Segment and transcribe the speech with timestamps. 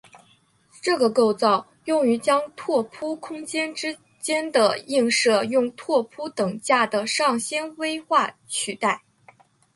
[0.81, 9.03] 这个构造用于将拓扑空间之间的映射用拓扑等价的上纤维化取代。